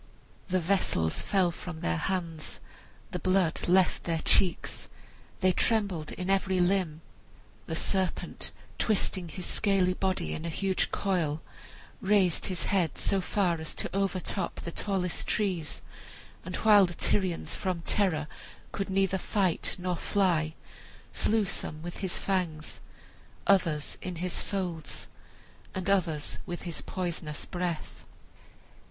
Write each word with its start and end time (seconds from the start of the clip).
The 0.47 0.59
vessels 0.59 1.21
fell 1.21 1.51
from 1.51 1.81
their 1.81 1.97
hands, 1.97 2.59
the 3.11 3.19
blood 3.19 3.67
left 3.67 4.05
their 4.05 4.17
cheeks, 4.21 4.87
they 5.41 5.51
trembled 5.51 6.11
in 6.13 6.27
every 6.27 6.59
limb. 6.59 7.01
The 7.67 7.75
serpent, 7.75 8.49
twisting 8.79 9.29
his 9.29 9.45
scaly 9.45 9.93
body 9.93 10.33
in 10.33 10.43
a 10.43 10.49
huge 10.49 10.89
coil, 10.89 11.39
raised 12.01 12.47
his 12.47 12.63
head 12.63 12.97
so 12.97 13.21
as 13.37 13.75
to 13.75 13.95
overtop 13.95 14.61
the 14.61 14.71
tallest 14.71 15.27
trees, 15.27 15.83
and 16.43 16.55
while 16.55 16.87
the 16.87 16.95
Tyrians 16.95 17.55
from 17.55 17.83
terror 17.83 18.27
could 18.71 18.89
neither 18.89 19.19
fight 19.19 19.75
nor 19.77 19.95
fly, 19.97 20.55
slew 21.13 21.45
some 21.45 21.83
with 21.83 21.97
his 21.97 22.17
fangs, 22.17 22.79
others 23.45 23.99
in 24.01 24.15
his 24.15 24.41
folds, 24.41 25.05
and 25.75 25.91
others 25.91 26.39
with 26.47 26.63
his 26.63 26.81
poisonous 26.81 27.45
breath. 27.45 28.03